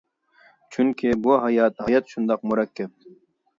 چۈنكى 0.75 1.11
بۇ 1.27 1.37
ھايات، 1.45 1.85
ھايات 1.85 2.11
شۇنداق 2.17 2.51
مۇرەككەپ. 2.53 3.15